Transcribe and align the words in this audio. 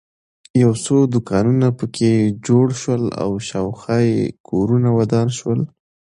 یو 0.61 0.71
څو 0.85 0.95
دوکانونه 1.13 1.67
په 1.77 1.85
کې 1.95 2.11
جوړ 2.47 2.67
شول 2.81 3.03
او 3.23 3.29
شاخوا 3.47 3.97
یې 4.11 4.19
کورونه 4.47 4.89
ودان 4.97 5.27
شول. 5.37 5.61